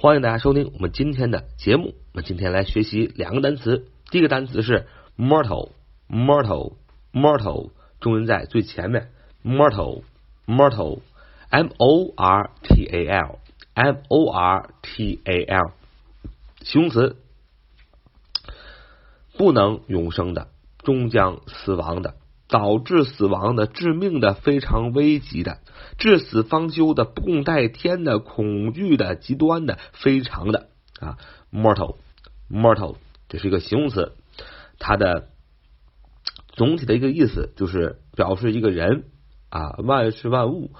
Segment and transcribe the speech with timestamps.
[0.00, 1.96] 欢迎大家收听我们今天的节目。
[2.12, 4.86] 我们今天来学习两个单词，第一个单词是
[5.16, 9.10] mortal，mortal，mortal，重音在最前面
[9.44, 15.72] ，mortal，mortal，m o r t a l，m o r t a l，
[16.62, 17.16] 形容词，
[19.36, 20.46] 不能永生的，
[20.84, 22.14] 终将死亡的。
[22.48, 25.58] 导致死亡的、致命的、非常危急的、
[25.98, 31.18] 至死方休的、不共戴天的、恐惧的、极端的、非常的啊
[31.52, 32.96] ，mortal，mortal，
[33.28, 34.14] 这是一个形容词，
[34.78, 35.28] 它的
[36.52, 39.04] 总体的一个意思就是表示一个人
[39.50, 40.72] 啊，万事万物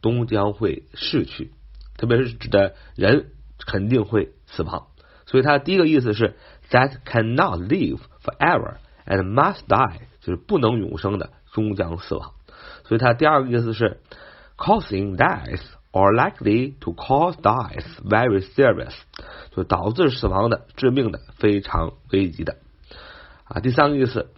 [0.00, 1.50] 都将会逝去，
[1.96, 4.86] 特别是指的人肯定会死亡，
[5.26, 6.36] 所以它第一个意思是
[6.70, 9.98] that cannot live forever and must die。
[10.22, 12.32] 就是不能永生的，终将死亡。
[12.84, 14.00] 所以它第二个意思是
[14.56, 18.94] causing death or likely to cause death very serious，
[19.54, 22.56] 就导致死亡的、致命的、非常危急的。
[23.44, 24.30] 啊，第三个意思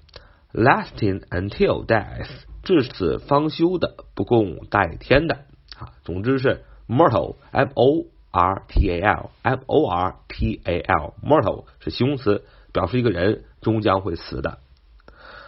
[0.52, 2.28] lasting until death，
[2.62, 5.44] 至死方休的、不共戴天的。
[5.78, 14.58] 啊，总之是 mortal，m o r t a l，m o r t a l，mortal 是形容词，表示一个人终将会死的。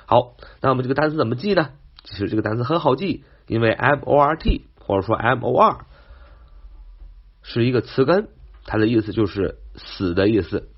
[0.07, 1.71] 好，那我们这个单词怎么记呢？
[2.05, 5.85] 其实这个单词很好记，因为 m o r t 或者说 m o r
[7.43, 8.29] 是一个词根，
[8.65, 10.69] 它的意思就是死的意思，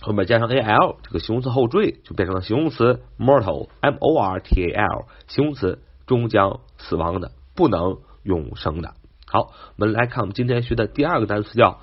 [0.00, 8.94] 后面加上 a l 这个形容词后缀就变成了形容词 mortal m o r t a l 形容词终将死亡的，不能永生的。
[9.26, 11.80] 好，我们来看我们今天学的第二个单词叫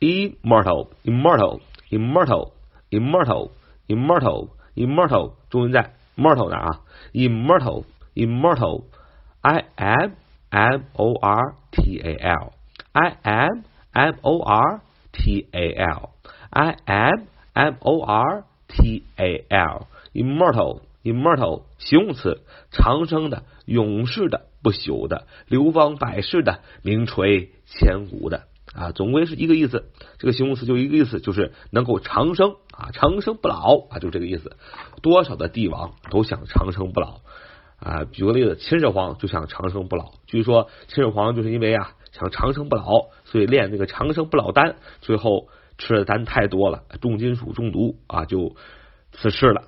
[0.00, 2.52] immortal immortal immortal
[2.90, 3.50] immortal
[3.88, 6.80] immortal immortal immortal 那啊 immortal immortal 重音在 mortal 那啊
[7.12, 7.84] ，immortal
[8.14, 8.84] immortal
[9.40, 10.12] i m
[10.50, 12.52] m o r t a l
[12.92, 14.80] i m m o r
[15.12, 16.12] t a l
[16.52, 28.51] i m m o r t a l immortal immortal 形容词，长生的、永世的、不朽的、流芳百世的、名垂千古的。
[28.74, 29.90] 啊，总归是一个意思。
[30.18, 34.56] 这个形容词就一个意思，就是能够长生啊，长生不老啊，就这个意思。
[35.02, 37.20] 多少的帝王都想长生不老
[37.78, 38.04] 啊。
[38.04, 40.12] 举个例子，秦始皇就想长生不老。
[40.26, 48.56] 据说秦始皇就是因为啊想长生不老，所以炼那个长生不老丹，最后吃的丹太多了，重金属中毒啊，就
[49.12, 49.64] 辞世了。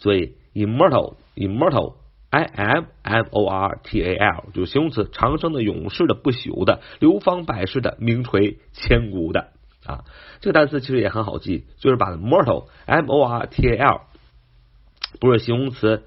[0.00, 1.94] 所以，immortal，immortal。
[2.34, 9.52] I m m o r t a l 就形容词，长生的、永世的、不朽的、流芳百世的、名垂千古的
[9.86, 10.04] 啊。
[10.40, 14.00] 这个单词其实也很好记，就是把 mortal m o r t a l
[15.20, 16.02] 不是形容词，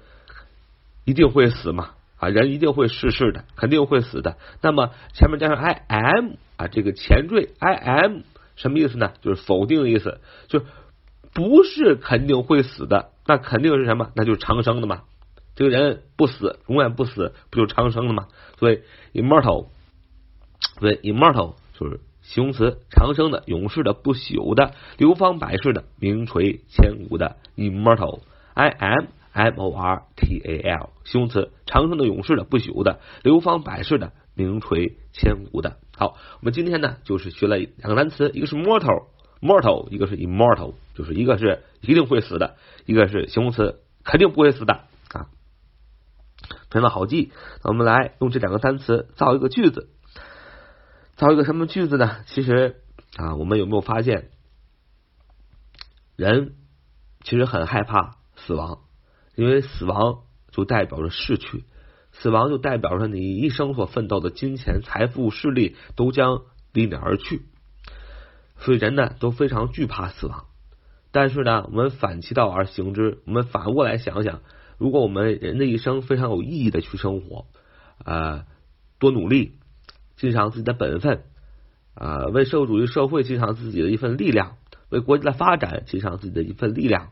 [1.06, 4.36] 一定会死嘛啊，人一定会逝世的，肯定会死的。
[4.60, 8.18] 那么前面加上 i m 啊，这个前缀 i m
[8.56, 9.12] 什么意思呢？
[9.22, 10.62] 就是否定的意思，就
[11.32, 14.10] 不是肯定会死的，那肯定是什么？
[14.14, 15.04] 那就是长生的嘛。
[15.58, 18.28] 这个人不死，永远不死，不就长生了吗？
[18.60, 18.82] 所以
[19.12, 19.66] immortal，
[20.78, 35.78] 对 immortal 就是形容词，长生的、永世的、不朽的、流芳百世的、名垂千古的 immortal，i m m o r t a l 形容词，长生的、永世的、不朽的、流芳百世的、名垂千古的。
[35.96, 42.54] 好，我们今天呢就是学了两个单词，一个是 mortal，mortal，一个是 immortal，就是一个是一定会死的，
[42.86, 45.26] 一个是形容词，肯定不会死的啊。
[46.70, 47.32] 非常好记，
[47.62, 49.90] 我们来用这两个单词造一个句子。
[51.16, 52.24] 造一个什么句子呢？
[52.26, 52.76] 其实
[53.16, 54.30] 啊，我们有没有发现，
[56.14, 56.54] 人
[57.24, 58.80] 其实很害怕死亡，
[59.34, 60.20] 因为死亡
[60.52, 61.64] 就代表着逝去，
[62.12, 66.42] 死亡就代表着你一生所奋斗的金钱、财富、势力都将
[66.72, 67.42] 离你而去，
[68.58, 70.46] 所以人呢都非常惧怕死亡。
[71.10, 74.40] 但是呢，我们反其道而行之，我们反过来想想。
[74.78, 77.46] 如果我们人的一生非常有意义的去生活，
[78.04, 78.46] 啊，
[79.00, 79.58] 多努力，
[80.16, 81.24] 尽上自己的本分，
[81.94, 84.56] 啊，为社会主义社会尽上自己的一份力量，
[84.88, 87.10] 为国家的发展尽上自己的一份力量，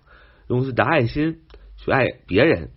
[0.49, 1.41] 用自己的爱心
[1.77, 2.71] 去爱别人，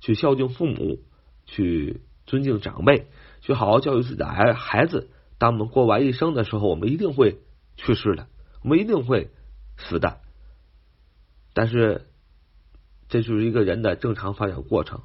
[0.00, 1.00] 去孝敬父母，
[1.44, 3.08] 去尊敬长辈，
[3.40, 5.10] 去好好教育自己的孩孩子。
[5.38, 7.40] 当我们过完一生的时候，我们一定会
[7.76, 8.28] 去世的，
[8.62, 9.30] 我们一定会
[9.76, 10.20] 死的，
[11.54, 12.04] 但是。
[13.08, 15.02] 这就是一个人的正常发展过程，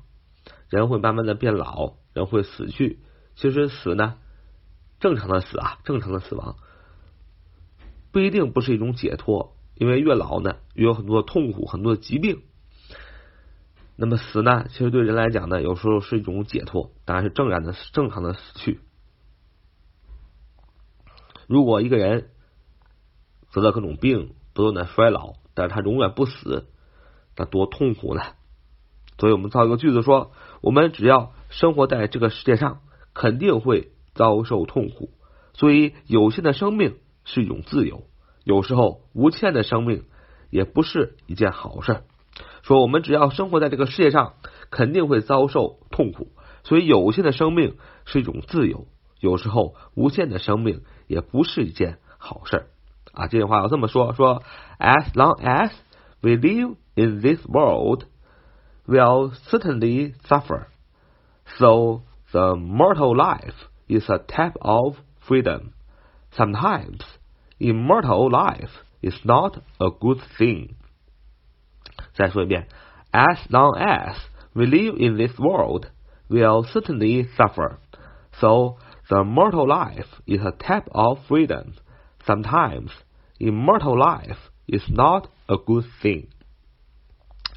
[0.70, 3.00] 人会慢慢的变老，人会死去。
[3.36, 4.18] 其实死呢，
[5.00, 6.58] 正常的死啊，正常的死亡
[8.12, 12.42] 不一定不是一种解脱，因为越老呢，越有很多痛苦，很多疾病。
[13.96, 18.80] 那么死呢，其实对人来讲呢，有时候是一种解脱，当然是正然的、正常的死去。
[21.48, 22.30] 如果一个人
[23.52, 26.68] 得了各种病，不断的衰老，但是他永远不死，
[27.38, 28.22] 那多痛苦呢？
[29.18, 30.32] 所以我们造一个句子说：
[30.62, 32.80] 我们只要生活在这个世界上，
[33.14, 35.12] 肯定会遭受痛苦。
[35.54, 38.04] 所以有限的生命是一种自由，
[38.44, 40.06] 有时候无限的生命
[40.50, 42.04] 也不是一件好事。
[42.64, 44.34] 说我们只要生活在这个世界上，
[44.72, 46.32] 肯定会遭受痛苦。
[46.64, 47.76] 所以有限的生命
[48.06, 48.88] 是一种自由，
[49.20, 52.68] 有时候无限的生命也不是一件好事
[53.12, 53.28] 啊。
[53.28, 54.42] 这句话要这么说：说
[54.80, 55.72] ，As long as
[56.22, 58.05] we live in this world,
[58.87, 60.69] we'll certainly suffer.
[61.59, 62.03] So
[62.33, 64.97] the mortal life is a type of
[65.27, 65.73] freedom.
[66.37, 67.03] Sometimes
[67.59, 68.71] immortal life
[69.03, 70.77] is not a good thing.
[72.15, 72.67] 再说一遍，
[73.13, 74.17] As long as
[74.55, 75.87] we live in this world,
[76.29, 77.79] we'll certainly suffer.
[78.41, 78.77] So
[79.09, 81.75] the mortal life is a type of freedom.
[82.27, 82.91] Sometimes
[83.41, 86.29] immortal life is not a good thing.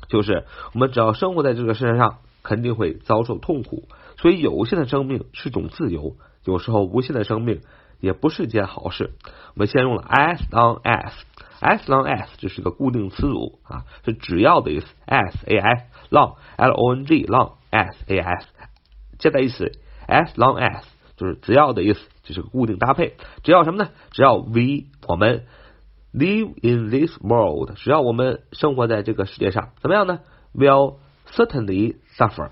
[0.08, 3.88] 就是我们只要生活在这个世界上，肯定会遭受痛苦。
[4.18, 7.60] 所以有限的生命是种自由，有时候无限的生命
[8.00, 9.12] 也不是件好事。
[9.54, 11.12] 我们先用了 as long as。
[11.58, 14.86] as long as 这是个固定词组啊，是只要的意思。
[15.06, 18.46] as a s long l o n g long as a s
[19.18, 19.72] 接在一起
[20.06, 20.82] ，as long as
[21.16, 23.16] 就是只要的意思，这是个固定搭配。
[23.42, 23.90] 只要什么呢？
[24.10, 25.46] 只要 we 我们
[26.15, 30.19] live in this world，只要我们生活在这个世界上，怎么样呢？
[30.53, 30.97] will
[31.31, 32.49] certainly suffer，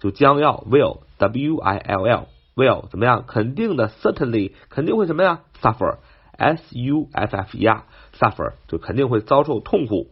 [0.00, 2.26] 就将要 will w i l l
[2.56, 3.24] will 怎么样？
[3.26, 5.40] 肯定的 certainly 肯定会什么呀？
[5.60, 5.98] suffer
[6.32, 7.84] s u f f e r
[8.18, 10.10] suffer 就肯定会遭受痛苦。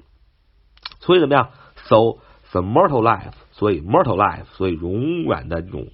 [1.01, 1.51] 所以怎么样？
[1.89, 2.19] So
[2.53, 3.33] the mortal life。
[3.53, 5.87] 所以 mortal life，所以永远的这种，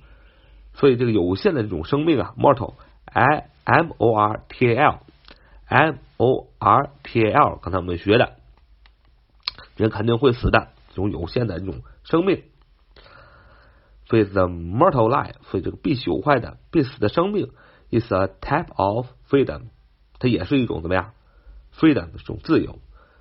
[0.74, 8.33] 所以这个有限的这种生命啊，mortal，i m o r t a l，m o r t a l，刚才我们学的，
[9.75, 12.43] 人肯定会死的这种有限的这种生命，
[14.05, 17.51] 所以 the mortal life，所以这个必朽坏的、必死的生命
[17.91, 19.69] ，is a type of freedom，
[20.19, 21.13] 它也是一种怎么样
[21.77, 22.79] ？freedom 这种自由。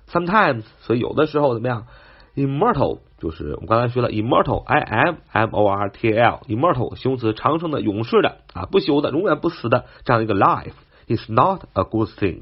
[0.09, 1.87] Sometimes，所以有的时候怎么样
[2.35, 10.73] ？Immortal 就是我们刚才学了，immortal，i m m o r t a l，immortal 形容词，长生的、永世的啊，不朽的、永远不死的这样一个 life
[11.07, 12.41] is not a good thing，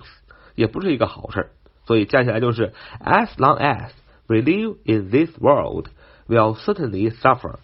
[0.55, 1.51] 也不是一个好事。
[1.85, 3.91] 所以加起来就是 as long as
[4.27, 5.89] we live in this world,
[6.29, 7.59] we'll certainly suffer.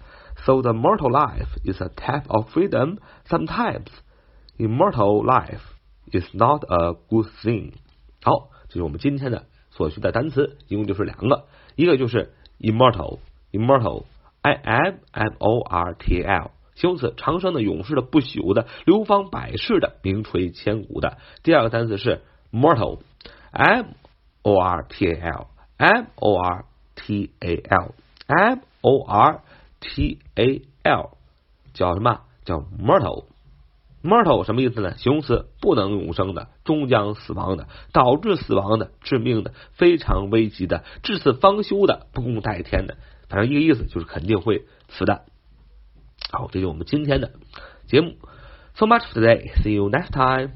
[0.44, 2.98] So the mortal life is a type of freedom.
[3.28, 3.86] Sometimes
[4.58, 5.62] immortal life
[6.12, 7.72] is not a good thing.
[8.22, 11.46] 好，这是我们今天的所学的单词，一共就是两个。
[11.74, 21.18] 一个就是 immortal，immortal，i m m o r t l，形容词，长生的、永世的、不朽的、流芳百世的、名垂千古的。
[21.42, 23.85] 第二个单词是 Mortal，m
[24.43, 26.65] o r t a l，m o r
[26.95, 29.41] t a l，m o r
[29.79, 31.09] t a l，
[31.73, 32.21] 叫什么？
[32.45, 33.25] 叫 mortal。
[34.03, 34.97] mortal 什么意思呢？
[34.97, 42.97] 形容词，不能永生的，终将死亡的，导致死亡的，致命的，非常危急的，至死方休的，不共戴天的，
[43.29, 45.25] 反正一个意思就是肯定会死的。
[46.31, 47.31] 好，这就是我们今天的
[47.85, 48.15] 节目。
[48.73, 49.51] So much for today.
[49.61, 50.53] See you next time.